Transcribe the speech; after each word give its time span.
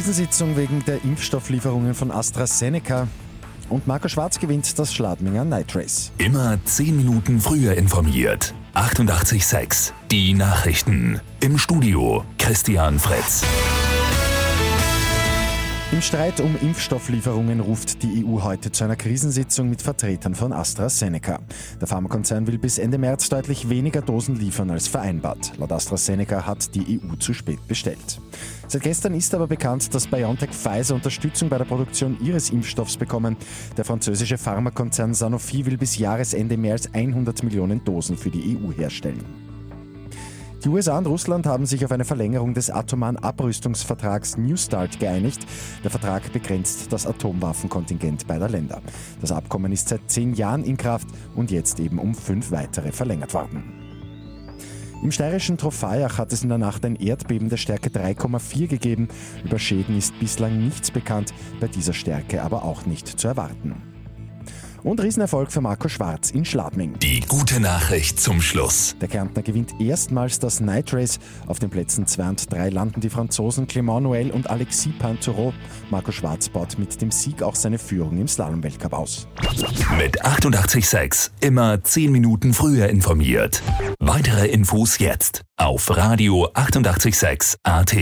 Krisensitzung 0.00 0.56
wegen 0.56 0.82
der 0.86 1.04
Impfstofflieferungen 1.04 1.92
von 1.92 2.10
AstraZeneca. 2.10 3.06
Und 3.68 3.86
Marco 3.86 4.08
Schwarz 4.08 4.38
gewinnt 4.38 4.78
das 4.78 4.94
Schladminger 4.94 5.44
Night 5.44 5.76
Race. 5.76 6.10
Immer 6.16 6.58
10 6.64 6.96
Minuten 6.96 7.38
früher 7.38 7.74
informiert. 7.74 8.54
88.6 8.74 9.92
Die 10.10 10.32
Nachrichten. 10.32 11.20
Im 11.40 11.58
Studio 11.58 12.24
Christian 12.38 12.98
Fritz. 12.98 13.44
Im 15.92 16.00
Streit 16.00 16.38
um 16.38 16.56
Impfstofflieferungen 16.62 17.58
ruft 17.58 18.04
die 18.04 18.24
EU 18.24 18.44
heute 18.44 18.70
zu 18.70 18.84
einer 18.84 18.94
Krisensitzung 18.94 19.68
mit 19.68 19.82
Vertretern 19.82 20.36
von 20.36 20.52
AstraZeneca. 20.52 21.40
Der 21.80 21.88
Pharmakonzern 21.88 22.46
will 22.46 22.58
bis 22.58 22.78
Ende 22.78 22.96
März 22.96 23.28
deutlich 23.28 23.68
weniger 23.68 24.00
Dosen 24.00 24.36
liefern 24.36 24.70
als 24.70 24.86
vereinbart. 24.86 25.58
Laut 25.58 25.72
AstraZeneca 25.72 26.46
hat 26.46 26.76
die 26.76 27.00
EU 27.00 27.16
zu 27.16 27.34
spät 27.34 27.66
bestellt. 27.66 28.20
Seit 28.68 28.82
gestern 28.82 29.14
ist 29.14 29.34
aber 29.34 29.48
bekannt, 29.48 29.92
dass 29.92 30.06
BioNTech 30.06 30.50
Pfizer 30.50 30.94
Unterstützung 30.94 31.48
bei 31.48 31.58
der 31.58 31.64
Produktion 31.64 32.16
ihres 32.22 32.50
Impfstoffs 32.50 32.96
bekommen. 32.96 33.36
Der 33.76 33.84
französische 33.84 34.38
Pharmakonzern 34.38 35.12
Sanofi 35.12 35.66
will 35.66 35.76
bis 35.76 35.98
Jahresende 35.98 36.56
mehr 36.56 36.74
als 36.74 36.94
100 36.94 37.42
Millionen 37.42 37.82
Dosen 37.82 38.16
für 38.16 38.30
die 38.30 38.56
EU 38.56 38.72
herstellen. 38.72 39.39
Die 40.62 40.68
USA 40.68 40.98
und 40.98 41.06
Russland 41.06 41.46
haben 41.46 41.64
sich 41.64 41.86
auf 41.86 41.92
eine 41.92 42.04
Verlängerung 42.04 42.52
des 42.52 42.68
atomaren 42.68 43.16
Abrüstungsvertrags 43.16 44.36
New 44.36 44.56
START 44.56 45.00
geeinigt. 45.00 45.46
Der 45.82 45.90
Vertrag 45.90 46.30
begrenzt 46.34 46.92
das 46.92 47.06
Atomwaffenkontingent 47.06 48.26
beider 48.26 48.48
Länder. 48.50 48.82
Das 49.22 49.32
Abkommen 49.32 49.72
ist 49.72 49.88
seit 49.88 50.10
zehn 50.10 50.34
Jahren 50.34 50.64
in 50.64 50.76
Kraft 50.76 51.08
und 51.34 51.50
jetzt 51.50 51.80
eben 51.80 51.98
um 51.98 52.14
fünf 52.14 52.50
weitere 52.50 52.92
verlängert 52.92 53.32
worden. 53.32 53.80
Im 55.02 55.10
steirischen 55.10 55.56
Trofeiach 55.56 56.18
hat 56.18 56.30
es 56.30 56.42
in 56.42 56.50
der 56.50 56.58
Nacht 56.58 56.84
ein 56.84 56.96
Erdbeben 56.96 57.48
der 57.48 57.56
Stärke 57.56 57.88
3,4 57.88 58.66
gegeben. 58.66 59.08
Über 59.42 59.58
Schäden 59.58 59.96
ist 59.96 60.18
bislang 60.20 60.62
nichts 60.62 60.90
bekannt, 60.90 61.32
bei 61.58 61.68
dieser 61.68 61.94
Stärke 61.94 62.42
aber 62.42 62.64
auch 62.64 62.84
nicht 62.84 63.08
zu 63.08 63.28
erwarten. 63.28 63.99
Und 64.82 65.02
Riesenerfolg 65.02 65.52
für 65.52 65.60
Marco 65.60 65.88
Schwarz 65.88 66.30
in 66.30 66.44
Schladming. 66.44 66.98
Die 66.98 67.20
gute 67.20 67.60
Nachricht 67.60 68.20
zum 68.20 68.40
Schluss. 68.40 68.96
Der 69.00 69.08
Kärntner 69.08 69.42
gewinnt 69.42 69.80
erstmals 69.80 70.38
das 70.38 70.60
Night 70.60 70.92
Race. 70.92 71.18
Auf 71.46 71.58
den 71.58 71.70
Plätzen 71.70 72.06
2 72.06 72.28
und 72.28 72.52
3 72.52 72.70
landen 72.70 73.00
die 73.00 73.10
Franzosen 73.10 73.66
Clément 73.66 74.02
Noël 74.02 74.30
und 74.30 74.48
Alexis 74.48 74.92
Pinturo. 74.98 75.52
Marco 75.90 76.12
Schwarz 76.12 76.48
baut 76.48 76.78
mit 76.78 77.00
dem 77.00 77.10
Sieg 77.10 77.42
auch 77.42 77.54
seine 77.54 77.78
Führung 77.78 78.18
im 78.18 78.28
Slalom-Weltcup 78.28 78.92
aus. 78.92 79.26
Mit 79.98 80.24
886 80.24 81.32
immer 81.40 81.82
10 81.82 82.12
Minuten 82.12 82.54
früher 82.54 82.88
informiert. 82.88 83.62
Weitere 83.98 84.46
Infos 84.48 84.98
jetzt 84.98 85.42
auf 85.56 85.94
Radio 85.96 86.48
886 86.54 87.58
AT. 87.62 87.96